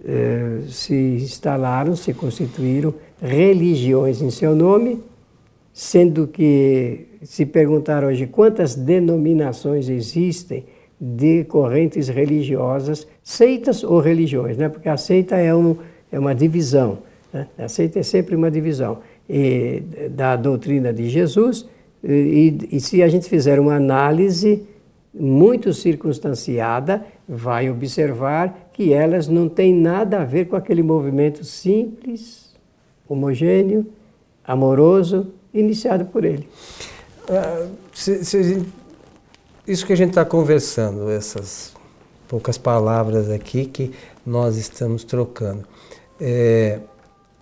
é, 0.05 0.63
se 0.69 0.95
instalaram, 0.95 1.95
se 1.95 2.13
constituíram 2.13 2.95
religiões 3.21 4.21
em 4.21 4.31
seu 4.31 4.55
nome, 4.55 5.03
sendo 5.73 6.27
que, 6.27 7.07
se 7.23 7.47
perguntar 7.47 8.05
hoje 8.05 8.27
quantas 8.27 8.75
denominações 8.75 9.89
existem 9.89 10.65
de 11.01 11.45
correntes 11.45 12.09
religiosas, 12.09 13.07
seitas 13.23 13.83
ou 13.83 14.01
religiões, 14.01 14.57
né? 14.57 14.69
porque 14.69 14.89
a 14.89 14.97
seita 14.97 15.37
é, 15.37 15.55
um, 15.55 15.77
é 16.11 16.19
uma 16.19 16.35
divisão. 16.35 16.99
Né? 17.35 17.49
A 17.59 17.69
seita 17.69 17.99
é 17.99 18.03
sempre 18.05 18.37
uma 18.37 18.49
divisão 18.49 19.01
e, 19.29 19.83
da 20.11 20.37
doutrina 20.37 20.93
de 20.93 21.09
Jesus, 21.11 21.69
e, 22.03 22.57
e 22.71 22.81
se 22.81 23.03
a 23.03 23.09
gente 23.09 23.29
fizer 23.29 23.59
uma 23.59 23.75
análise 23.75 24.65
muito 25.13 25.73
circunstanciada, 25.73 27.05
vai 27.29 27.71
observar 27.71 28.71
que 28.73 28.93
elas 28.93 29.27
não 29.27 29.49
têm 29.49 29.75
nada 29.75 30.21
a 30.21 30.25
ver 30.25 30.47
com 30.47 30.57
aquele 30.57 30.83
movimento 30.83 31.45
simples, 31.45 32.55
homogêneo, 33.09 33.87
amoroso, 34.45 35.33
iniciado 35.53 36.05
por 36.07 36.25
ele. 36.25 36.49
Ah, 37.29 37.67
se, 37.93 38.25
se, 38.25 38.65
isso 39.67 39.87
que 39.87 39.93
a 39.93 39.97
gente 39.97 40.11
está 40.11 40.25
conversando, 40.25 41.11
essas 41.11 41.73
poucas 42.29 42.59
palavras 42.59 43.31
aqui 43.31 43.65
que 43.65 43.93
nós 44.27 44.57
estamos 44.57 45.05
trocando, 45.05 45.65
é, 46.21 46.81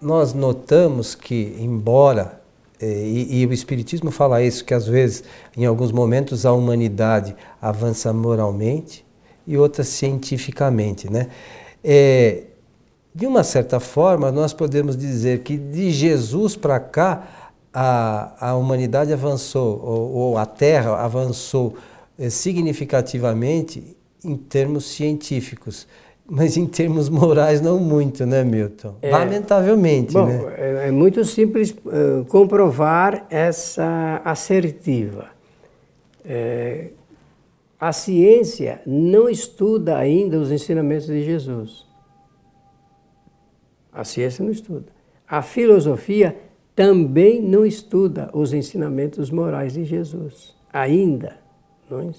nós 0.03 0.35
notamos 0.35 1.15
que, 1.15 1.57
embora 1.61 2.43
e, 2.85 3.43
e, 3.43 3.47
o 3.47 3.53
Espiritismo 3.53 4.11
fala 4.11 4.43
isso, 4.43 4.65
que 4.65 4.75
às 4.75 4.87
vezes, 4.87 5.23
em 5.57 5.65
alguns 5.65 5.93
momentos, 5.93 6.45
a 6.45 6.53
humanidade 6.53 7.37
avança 7.61 8.13
moralmente 8.13 9.05
e 9.47 9.57
outras 9.57 9.87
cientificamente. 9.87 11.11
Né? 11.11 11.29
É, 11.85 12.43
de 13.15 13.25
uma 13.25 13.45
certa 13.45 13.79
forma, 13.79 14.33
nós 14.33 14.53
podemos 14.53 14.97
dizer 14.97 15.43
que 15.45 15.57
de 15.57 15.93
Jesus 15.93 16.57
para 16.57 16.81
cá, 16.81 17.53
a, 17.73 18.51
a 18.51 18.55
humanidade 18.57 19.13
avançou, 19.13 19.81
ou, 19.83 20.11
ou 20.11 20.39
a 20.39 20.45
Terra 20.45 20.97
avançou 20.97 21.77
é, 22.19 22.29
significativamente 22.29 23.97
em 24.25 24.37
termos 24.37 24.87
científicos. 24.87 25.87
Mas 26.29 26.57
em 26.57 26.67
termos 26.67 27.09
morais 27.11 27.61
não 27.61 27.79
muito, 27.79 28.25
né, 28.25 28.45
Milton? 28.45 28.97
É, 29.03 29.11
Lamentavelmente, 29.11 30.13
bom, 30.13 30.27
né? 30.27 30.55
É, 30.57 30.89
é 30.89 30.91
muito 30.91 31.25
simples 31.25 31.71
uh, 31.71 32.25
comprovar 32.27 33.27
essa 33.29 34.21
assertiva. 34.25 35.29
É, 36.25 36.91
a 37.79 37.93
ciência 37.93 38.81
não 38.87 39.29
estuda 39.29 39.97
ainda 39.97 40.39
os 40.39 40.53
ensinamentos 40.53 41.07
de 41.07 41.25
Jesus. 41.25 41.85
A 43.93 44.05
ciência 44.05 44.45
não 44.45 44.53
estuda. 44.53 44.87
A 45.29 45.43
filosofia 45.43 46.37
também 46.75 47.43
não 47.43 47.67
estuda 47.67 48.31
os 48.33 48.53
ensinamentos 48.53 49.31
morais 49.31 49.75
de 49.75 49.85
Jesus. 49.85 50.55
Ainda. 50.73 51.37
Não 51.91 52.01
é? 52.01 52.11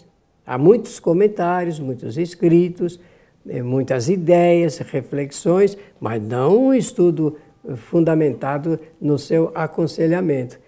Há 0.46 0.58
muitos 0.58 1.00
comentários, 1.00 1.80
muitos 1.80 2.18
escritos, 2.18 3.00
muitas 3.46 4.10
ideias, 4.10 4.78
reflexões, 4.78 5.78
mas 6.00 6.22
não 6.22 6.68
um 6.68 6.74
estudo 6.74 7.38
fundamentado 7.76 8.80
no 9.00 9.18
seu 9.18 9.52
aconselhamento. 9.56 10.60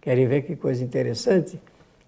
Querem 0.00 0.26
ver 0.26 0.42
que 0.42 0.56
coisa 0.56 0.82
interessante? 0.82 1.60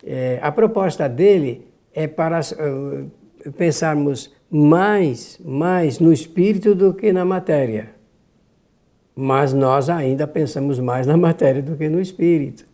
É, 0.05 0.39
a 0.43 0.51
proposta 0.51 1.09
dele 1.09 1.67
é 1.95 2.07
para 2.07 2.41
uh, 2.41 3.53
pensarmos 3.53 4.33
mais, 4.51 5.39
mais 5.45 5.99
no 5.99 6.13
espírito 6.13 6.75
do 6.75 6.95
que 6.95 7.13
na 7.13 7.25
matéria. 7.25 7.91
Mas 9.15 9.53
nós 9.53 9.91
ainda 9.91 10.27
pensamos 10.27 10.79
mais 10.79 11.07
na 11.07 11.17
matéria 11.17 11.63
do 11.63 11.77
que 11.77 11.89
no 11.89 12.01
espírito. 12.01 12.65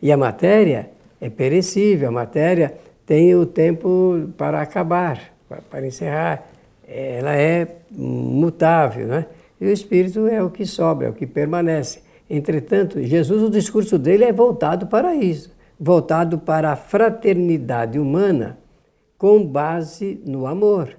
E 0.00 0.12
a 0.12 0.16
matéria 0.16 0.90
é 1.20 1.28
perecível, 1.28 2.08
a 2.08 2.12
matéria 2.12 2.74
tem 3.04 3.34
o 3.34 3.44
tempo 3.44 4.30
para 4.36 4.62
acabar, 4.62 5.32
para 5.68 5.86
encerrar 5.86 6.46
ela 6.88 7.36
é 7.36 7.76
mutável, 7.90 9.06
né? 9.06 9.26
E 9.60 9.66
o 9.66 9.72
espírito 9.72 10.26
é 10.26 10.42
o 10.42 10.50
que 10.50 10.64
sobra, 10.64 11.06
é 11.06 11.10
o 11.10 11.12
que 11.12 11.26
permanece. 11.26 12.00
Entretanto, 12.30 13.02
Jesus, 13.02 13.42
o 13.42 13.50
discurso 13.50 13.98
dele 13.98 14.24
é 14.24 14.32
voltado 14.32 14.86
para 14.86 15.14
isso, 15.14 15.54
voltado 15.78 16.38
para 16.38 16.72
a 16.72 16.76
fraternidade 16.76 17.98
humana 17.98 18.58
com 19.16 19.44
base 19.44 20.20
no 20.24 20.46
amor. 20.46 20.96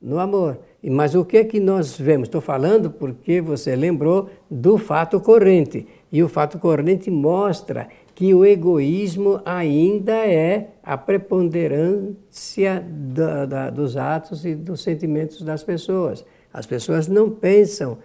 No 0.00 0.18
amor. 0.18 0.58
Mas 0.82 1.14
o 1.14 1.24
que 1.24 1.36
é 1.36 1.44
que 1.44 1.58
nós 1.58 1.98
vemos? 1.98 2.28
Estou 2.28 2.40
falando 2.40 2.90
porque 2.90 3.40
você 3.40 3.74
lembrou 3.74 4.30
do 4.50 4.78
fato 4.78 5.20
corrente. 5.20 5.86
E 6.10 6.22
o 6.22 6.28
fato 6.28 6.58
corrente 6.58 7.10
mostra 7.10 7.88
que 8.18 8.34
o 8.34 8.44
egoísmo 8.44 9.40
ainda 9.44 10.12
é 10.26 10.70
a 10.82 10.98
preponderância 10.98 12.84
da, 13.14 13.46
da, 13.46 13.70
dos 13.70 13.96
atos 13.96 14.44
e 14.44 14.56
dos 14.56 14.82
sentimentos 14.82 15.40
das 15.42 15.62
pessoas. 15.62 16.24
As 16.52 16.66
pessoas 16.66 17.06
não 17.06 17.30
pensam, 17.30 17.96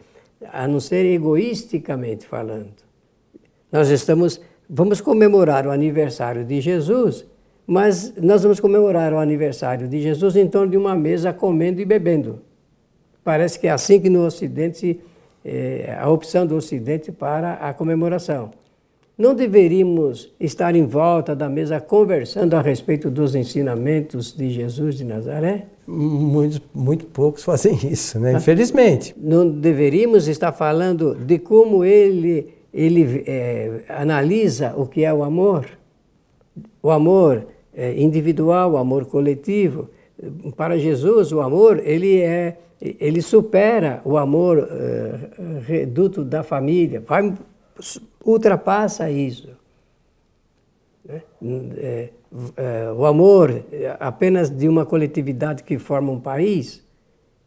a 0.52 0.68
não 0.68 0.80
ser 0.80 1.04
egoisticamente 1.08 2.28
falando. 2.28 2.76
Nós 3.72 3.90
estamos, 3.90 4.40
vamos 4.70 5.02
comemorar 5.02 5.66
o 5.66 5.72
aniversário 5.72 6.46
de 6.46 6.62
Jesus, 6.62 7.26
mas 7.66 8.14
nós 8.16 8.44
vamos 8.44 8.60
comemorar 8.60 9.14
o 9.14 9.18
aniversário 9.18 9.88
de 9.88 10.00
Jesus 10.00 10.36
em 10.36 10.48
torno 10.48 10.70
de 10.70 10.78
uma 10.78 10.96
mesa 10.96 11.34
comendo 11.34 11.82
e 11.82 11.86
bebendo. 11.86 12.40
Parece 13.24 13.60
que 13.60 13.66
é 13.66 13.72
assim 13.72 14.00
que 14.00 14.12
no 14.12 14.28
Ocidente, 14.28 15.02
é, 15.44 15.98
a 16.00 16.08
opção 16.08 16.46
do 16.46 16.56
Ocidente 16.56 17.12
para 17.12 17.54
a 17.54 17.74
comemoração. 17.74 18.52
Não 19.16 19.36
deveríamos 19.36 20.34
estar 20.40 20.76
em 20.76 20.88
volta 20.88 21.36
da 21.36 21.48
mesa 21.48 21.80
conversando 21.80 22.56
a 22.56 22.62
respeito 22.62 23.12
dos 23.12 23.36
ensinamentos 23.36 24.36
de 24.36 24.50
Jesus 24.50 24.96
de 24.96 25.04
Nazaré? 25.04 25.68
Muito, 25.86 26.60
muito 26.74 27.06
poucos 27.06 27.44
fazem 27.44 27.78
isso, 27.92 28.20
né? 28.20 28.34
infelizmente. 28.34 29.14
Não 29.16 29.48
deveríamos 29.48 30.28
estar 30.28 30.52
falando 30.52 31.14
de 31.14 31.38
como 31.38 31.86
ele, 31.86 32.56
ele 32.74 33.24
é, 33.28 33.84
analisa 33.88 34.74
o 34.76 34.88
que 34.88 35.04
é 35.04 35.14
o 35.14 35.24
amor? 35.24 35.68
O 36.82 36.90
amor 36.90 37.46
é, 37.72 37.94
individual, 38.02 38.72
o 38.72 38.78
amor 38.78 39.06
coletivo. 39.06 39.90
Para 40.58 40.76
Jesus, 40.78 41.32
o 41.32 41.40
amor 41.40 41.80
ele 41.86 42.20
é 42.20 42.58
ele 43.00 43.22
supera 43.22 44.02
o 44.04 44.18
amor 44.18 44.58
uh, 44.58 45.62
reduto 45.62 46.22
da 46.22 46.44
família, 46.44 47.02
vai 47.08 47.34
ultrapassa 48.24 49.10
isso. 49.10 49.50
Né? 51.06 51.22
É, 51.78 52.10
é, 52.58 52.92
o 52.92 53.06
amor 53.06 53.64
apenas 54.00 54.50
de 54.50 54.68
uma 54.68 54.86
coletividade 54.86 55.64
que 55.64 55.78
forma 55.78 56.12
um 56.12 56.20
país. 56.20 56.84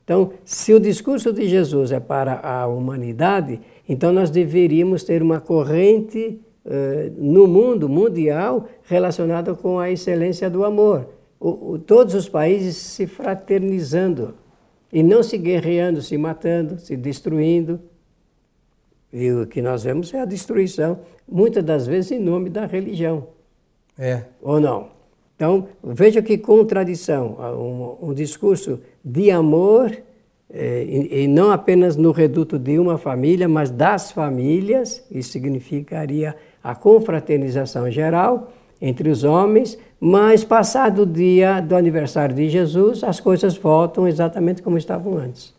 Então, 0.04 0.30
se 0.44 0.72
o 0.72 0.78
discurso 0.78 1.32
de 1.32 1.48
Jesus 1.48 1.90
é 1.90 1.98
para 1.98 2.38
a 2.40 2.68
humanidade, 2.68 3.60
então 3.88 4.12
nós 4.12 4.30
deveríamos 4.30 5.02
ter 5.02 5.20
uma 5.20 5.40
corrente 5.40 6.40
uh, 6.64 7.12
no 7.18 7.48
mundo 7.48 7.88
mundial 7.88 8.68
relacionada 8.84 9.52
com 9.56 9.80
a 9.80 9.90
excelência 9.90 10.48
do 10.48 10.64
amor. 10.64 11.08
O, 11.40 11.72
o, 11.72 11.78
todos 11.80 12.14
os 12.14 12.28
países 12.28 12.76
se 12.76 13.08
fraternizando 13.08 14.34
e 14.92 15.02
não 15.02 15.24
se 15.24 15.36
guerreando, 15.36 16.00
se 16.00 16.16
matando, 16.16 16.78
se 16.78 16.96
destruindo. 16.96 17.80
E 19.12 19.30
o 19.30 19.46
que 19.46 19.62
nós 19.62 19.84
vemos 19.84 20.12
é 20.12 20.20
a 20.20 20.24
destruição, 20.24 21.00
muitas 21.28 21.64
das 21.64 21.86
vezes 21.86 22.12
em 22.12 22.18
nome 22.18 22.50
da 22.50 22.66
religião. 22.66 23.28
É. 23.98 24.24
Ou 24.42 24.60
não? 24.60 24.88
Então, 25.36 25.68
veja 25.82 26.22
que 26.22 26.38
contradição. 26.38 27.36
Um, 27.58 28.10
um 28.10 28.14
discurso 28.14 28.80
de 29.04 29.30
amor, 29.30 29.96
é, 30.50 30.84
e, 30.84 31.24
e, 31.24 31.28
não 31.28 31.50
apenas 31.50 31.96
no 31.96 32.10
reduto 32.10 32.58
de 32.58 32.78
uma 32.78 32.96
família, 32.96 33.48
mas 33.48 33.70
das 33.70 34.10
famílias, 34.10 35.04
isso 35.10 35.30
significaria 35.30 36.34
a 36.62 36.74
confraternização 36.74 37.90
geral 37.90 38.52
entre 38.80 39.08
os 39.08 39.24
homens, 39.24 39.78
mas 39.98 40.44
passado 40.44 41.02
o 41.02 41.06
dia 41.06 41.60
do 41.60 41.74
aniversário 41.74 42.34
de 42.34 42.48
Jesus, 42.48 43.02
as 43.02 43.20
coisas 43.20 43.56
voltam 43.56 44.06
exatamente 44.06 44.62
como 44.62 44.76
estavam 44.76 45.16
antes. 45.16 45.54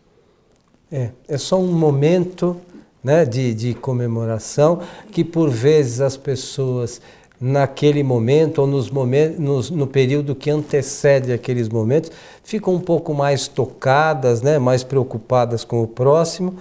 É, 0.92 1.10
é 1.28 1.38
só 1.38 1.60
um 1.60 1.72
momento 1.72 2.58
né, 3.04 3.26
de, 3.26 3.54
de 3.54 3.74
comemoração, 3.74 4.82
que 5.12 5.24
por 5.24 5.50
vezes 5.50 6.02
as 6.02 6.18
pessoas 6.18 7.02
naquele 7.40 8.02
momento 8.02 8.60
ou 8.60 8.68
nos 8.68 8.90
momentos, 8.90 9.70
no 9.70 9.86
período 9.86 10.34
que 10.34 10.50
antecede 10.50 11.32
aqueles 11.32 11.70
momentos, 11.70 12.12
ficam 12.44 12.74
um 12.74 12.80
pouco 12.80 13.14
mais 13.14 13.48
tocadas, 13.48 14.42
né, 14.42 14.58
mais 14.58 14.84
preocupadas 14.84 15.64
com 15.64 15.82
o 15.82 15.88
próximo, 15.88 16.56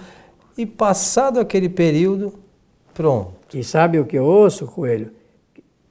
e 0.57 0.65
passado 0.65 1.39
aquele 1.39 1.69
período, 1.69 2.33
pronto. 2.93 3.33
E 3.53 3.63
sabe 3.63 3.99
o 3.99 4.05
que 4.05 4.17
eu 4.17 4.25
ouço, 4.25 4.65
Coelho? 4.67 5.11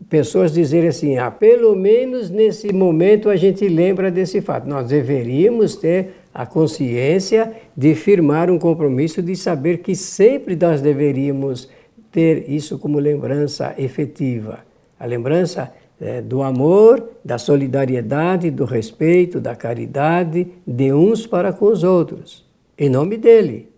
Pessoas 0.09 0.53
dizerem 0.53 0.89
assim, 0.89 1.19
ah, 1.19 1.31
pelo 1.31 1.75
menos 1.75 2.31
nesse 2.31 2.73
momento 2.73 3.29
a 3.29 3.37
gente 3.37 3.67
lembra 3.67 4.11
desse 4.11 4.41
fato. 4.41 4.69
Nós 4.69 4.89
deveríamos 4.89 5.75
ter 5.75 6.26
a 6.37 6.45
consciência 6.45 7.51
de 7.75 7.95
firmar 7.95 8.51
um 8.51 8.59
compromisso 8.59 9.23
de 9.23 9.35
saber 9.35 9.79
que 9.79 9.97
sempre 9.97 10.55
nós 10.55 10.83
deveríamos 10.83 11.67
ter 12.13 12.51
isso 12.51 12.79
como 12.79 12.99
lembrança 12.99 13.75
efetiva. 13.79 14.59
A 15.01 15.07
lembrança 15.07 15.73
é, 15.99 16.21
do 16.21 16.43
amor, 16.43 17.09
da 17.25 17.39
solidariedade, 17.39 18.51
do 18.51 18.67
respeito, 18.67 19.41
da 19.41 19.57
caridade 19.57 20.47
de 20.67 20.93
uns 20.93 21.27
para 21.27 21.55
com 21.55 21.65
os 21.73 21.83
outros, 21.83 22.45
em 22.77 22.91
nome 22.91 23.17
dele. 23.17 23.71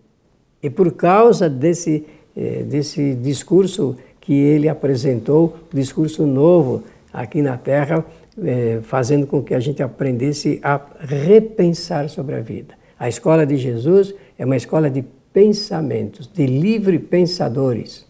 E 0.61 0.69
por 0.69 0.91
causa 0.91 1.49
desse, 1.49 2.05
é, 2.35 2.63
desse 2.63 3.15
discurso 3.15 3.95
que 4.19 4.33
ele 4.33 4.67
apresentou, 4.67 5.55
discurso 5.73 6.27
novo 6.27 6.83
aqui 7.13 7.41
na 7.41 7.55
Terra, 7.55 8.03
é, 8.43 8.79
fazendo 8.83 9.27
com 9.27 9.41
que 9.41 9.53
a 9.53 9.59
gente 9.59 9.81
aprendesse 9.81 10.59
a 10.63 10.81
repensar 10.99 12.09
sobre 12.09 12.35
a 12.35 12.41
vida. 12.41 12.73
A 12.99 13.07
escola 13.07 13.45
de 13.45 13.57
Jesus 13.57 14.13
é 14.37 14.45
uma 14.45 14.57
escola 14.57 14.89
de 14.89 15.03
pensamentos, 15.33 16.27
de 16.27 16.45
livre 16.45 16.99
pensadores. 16.99 18.07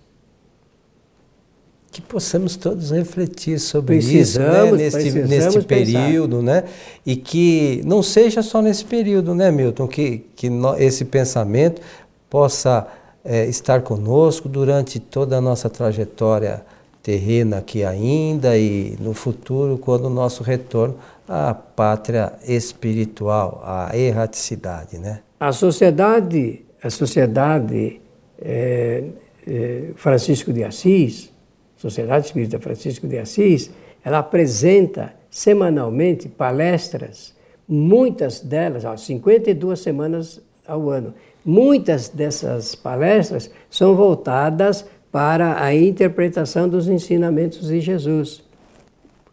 Que 1.91 2.01
possamos 2.01 2.55
todos 2.55 2.91
refletir 2.91 3.59
sobre 3.59 3.97
precisamos, 3.97 4.79
isso, 4.79 4.97
né? 4.97 5.03
neste, 5.03 5.21
neste 5.23 5.61
período, 5.61 6.37
pensar. 6.37 6.61
né? 6.61 6.63
E 7.05 7.15
que 7.15 7.81
não 7.83 8.03
seja 8.03 8.43
só 8.43 8.61
nesse 8.61 8.85
período, 8.85 9.33
né, 9.33 9.51
Milton? 9.51 9.87
Que, 9.87 10.19
que 10.35 10.49
no, 10.49 10.75
esse 10.77 11.05
pensamento 11.05 11.81
possa 12.29 12.87
é, 13.23 13.45
estar 13.45 13.81
conosco 13.81 14.47
durante 14.47 14.99
toda 14.99 15.37
a 15.37 15.41
nossa 15.41 15.69
trajetória 15.69 16.63
terrena 17.01 17.57
aqui 17.57 17.83
ainda 17.83 18.57
e 18.57 18.95
no 18.99 19.13
futuro, 19.13 19.77
quando 19.77 20.05
o 20.05 20.09
nosso 20.09 20.43
retorno 20.43 20.97
à 21.27 21.53
pátria 21.53 22.33
espiritual, 22.47 23.61
à 23.63 23.95
erraticidade, 23.97 24.97
né? 24.97 25.21
A 25.39 25.51
sociedade, 25.51 26.65
a 26.83 26.89
sociedade 26.89 28.01
é, 28.41 29.03
é, 29.47 29.89
Francisco 29.95 30.51
de 30.51 30.63
Assis, 30.63 31.31
Sociedade 31.77 32.25
Espírita 32.25 32.59
Francisco 32.59 33.07
de 33.07 33.17
Assis, 33.17 33.71
ela 34.03 34.19
apresenta 34.19 35.13
semanalmente 35.29 36.27
palestras, 36.27 37.33
muitas 37.67 38.41
delas, 38.41 38.83
ó, 38.83 38.97
52 38.97 39.79
semanas 39.79 40.41
ao 40.67 40.89
ano. 40.89 41.13
Muitas 41.45 42.09
dessas 42.09 42.75
palestras 42.75 43.49
são 43.69 43.95
voltadas 43.95 44.85
para 45.11 45.63
a 45.63 45.73
interpretação 45.73 46.67
dos 46.69 46.87
ensinamentos 46.87 47.67
de 47.67 47.81
Jesus. 47.81 48.43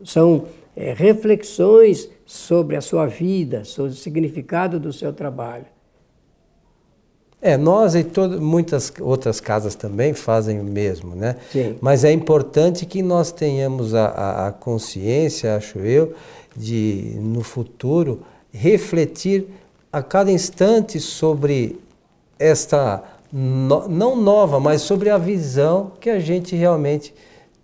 São 0.04 0.46
é, 0.74 0.92
reflexões 0.92 2.08
sobre 2.24 2.76
a 2.76 2.80
sua 2.80 3.06
vida, 3.06 3.64
sobre 3.64 3.92
o 3.92 3.94
significado 3.94 4.80
do 4.80 4.92
seu 4.92 5.12
trabalho. 5.12 5.66
É, 7.40 7.56
nós 7.56 7.94
e 7.94 8.02
todo, 8.02 8.40
muitas 8.40 8.92
outras 9.00 9.40
casas 9.40 9.74
também 9.74 10.14
fazem 10.14 10.58
o 10.58 10.64
mesmo, 10.64 11.14
né? 11.14 11.36
Sim. 11.52 11.76
Mas 11.80 12.02
é 12.02 12.10
importante 12.10 12.86
que 12.86 13.02
nós 13.02 13.30
tenhamos 13.30 13.94
a, 13.94 14.06
a, 14.06 14.48
a 14.48 14.52
consciência, 14.52 15.54
acho 15.54 15.78
eu, 15.80 16.14
de 16.56 17.14
no 17.20 17.42
futuro 17.42 18.22
refletir 18.52 19.46
a 19.92 20.02
cada 20.02 20.32
instante 20.32 20.98
sobre 20.98 21.78
esta 22.38 23.02
no, 23.38 23.86
não 23.86 24.16
nova, 24.16 24.58
mas 24.58 24.80
sobre 24.80 25.10
a 25.10 25.18
visão 25.18 25.92
que 26.00 26.08
a 26.08 26.18
gente 26.18 26.56
realmente 26.56 27.12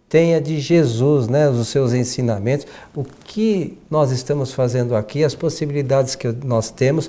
tenha 0.06 0.38
de 0.38 0.60
Jesus, 0.60 1.28
né, 1.28 1.48
os 1.48 1.68
seus 1.68 1.94
ensinamentos, 1.94 2.66
o 2.94 3.02
que 3.02 3.78
nós 3.90 4.10
estamos 4.10 4.52
fazendo 4.52 4.94
aqui, 4.94 5.24
as 5.24 5.34
possibilidades 5.34 6.14
que 6.14 6.28
nós 6.44 6.70
temos 6.70 7.08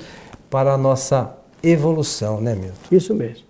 para 0.49 0.71
a 0.71 0.78
nossa 0.78 1.36
evolução, 1.62 2.39
né, 2.39 2.56
Milton? 2.56 2.78
Isso 2.89 3.13
mesmo. 3.13 3.43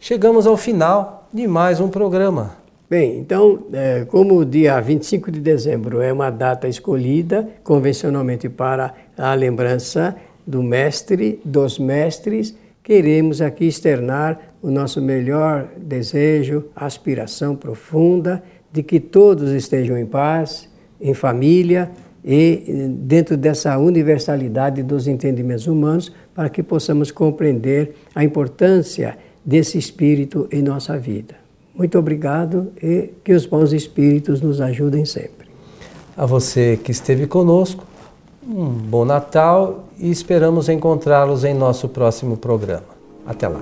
Chegamos 0.00 0.44
ao 0.48 0.56
final 0.56 1.28
de 1.32 1.46
mais 1.46 1.78
um 1.78 1.88
programa. 1.88 2.56
Bem, 2.90 3.20
então, 3.20 3.60
é, 3.72 4.04
como 4.06 4.36
o 4.38 4.44
dia 4.44 4.80
25 4.80 5.30
de 5.30 5.38
dezembro 5.38 6.02
é 6.02 6.12
uma 6.12 6.30
data 6.30 6.66
escolhida 6.66 7.48
convencionalmente 7.62 8.48
para 8.48 8.92
a 9.16 9.32
lembrança 9.34 10.16
do 10.44 10.60
mestre, 10.64 11.40
dos 11.44 11.78
mestres, 11.78 12.56
queremos 12.82 13.40
aqui 13.40 13.66
externar 13.66 14.54
o 14.60 14.70
nosso 14.70 15.00
melhor 15.00 15.68
desejo, 15.76 16.64
aspiração 16.74 17.54
profunda 17.54 18.42
de 18.72 18.82
que 18.82 18.98
todos 18.98 19.50
estejam 19.52 19.96
em 19.96 20.06
paz, 20.06 20.68
em 21.00 21.14
família 21.14 21.90
e 22.24 22.88
dentro 23.00 23.36
dessa 23.36 23.76
universalidade 23.78 24.82
dos 24.82 25.06
entendimentos 25.08 25.66
humanos, 25.66 26.12
para 26.34 26.48
que 26.48 26.62
possamos 26.62 27.10
compreender 27.10 27.94
a 28.14 28.24
importância 28.24 29.18
desse 29.44 29.76
espírito 29.76 30.48
em 30.50 30.62
nossa 30.62 30.96
vida. 30.98 31.34
Muito 31.74 31.98
obrigado 31.98 32.72
e 32.82 33.10
que 33.24 33.32
os 33.32 33.46
bons 33.46 33.72
espíritos 33.72 34.40
nos 34.40 34.60
ajudem 34.60 35.04
sempre. 35.04 35.48
A 36.16 36.26
você 36.26 36.78
que 36.82 36.92
esteve 36.92 37.26
conosco, 37.26 37.86
um 38.46 38.66
bom 38.66 39.04
Natal 39.04 39.84
e 39.98 40.10
esperamos 40.10 40.68
encontrá-los 40.68 41.44
em 41.44 41.54
nosso 41.54 41.88
próximo 41.88 42.36
programa. 42.36 42.92
Até 43.26 43.48
lá. 43.48 43.60